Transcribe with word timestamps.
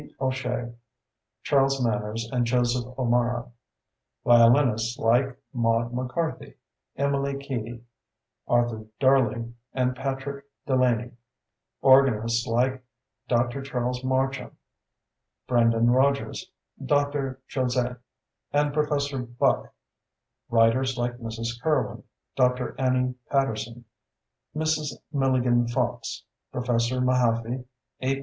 O'Shea, 0.19 0.73
Charles 1.43 1.79
Manners, 1.79 2.27
and 2.33 2.43
Joseph 2.47 2.97
O'Mara; 2.97 3.51
violinists 4.25 4.97
like 4.97 5.37
Maud 5.53 5.93
McCarthy, 5.93 6.55
Emily 6.95 7.35
Keady, 7.35 7.83
Arthur 8.47 8.85
Darley, 8.99 9.53
and 9.73 9.95
Patrick 9.95 10.45
Delaney; 10.65 11.11
organists 11.83 12.47
like 12.47 12.83
Dr. 13.27 13.61
Charles 13.61 14.03
Marchant, 14.03 14.51
Brendan 15.45 15.91
Rogers, 15.91 16.49
Dr. 16.83 17.39
Jozé, 17.47 17.95
and 18.51 18.73
Professor 18.73 19.19
Buck; 19.21 19.71
writers 20.49 20.97
like 20.97 21.19
Mrs. 21.19 21.61
Curwen, 21.61 22.01
Dr. 22.35 22.73
Annie 22.79 23.13
Patterson, 23.29 23.85
Mrs. 24.55 24.93
Milligan 25.13 25.67
Fox, 25.67 26.23
Professor 26.51 26.99
Mahaffy, 27.01 27.65
A. 28.01 28.19